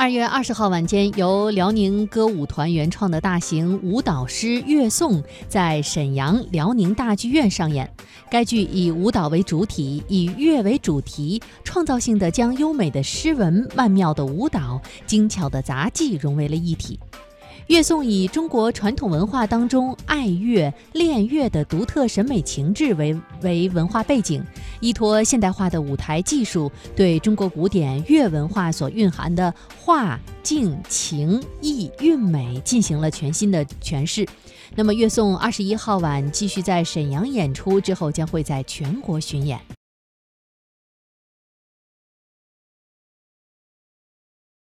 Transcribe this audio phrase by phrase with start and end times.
[0.00, 7.86] 二月二十号晚间，由辽宁歌舞团原创的大型舞蹈诗《乐颂》在沈阳辽宁大剧院上演。
[8.30, 16.98] 该剧以舞蹈为主体，以乐为主题，创造性的将优美的诗文、曼妙的舞蹈、精巧的杂技融为了一体。
[17.66, 24.42] 乐颂以中国传统文化当中爱乐、练乐的独特审美情致为为文化背景，
[24.80, 34.26] 依托现代化的舞台技术，对中国古典乐文化所蕴含的画、境、情、意、韵美进行了全新的诠释。
[34.74, 39.60] 那么，乐颂二十一号晚继续在沈阳演出，之后将会在全国巡演。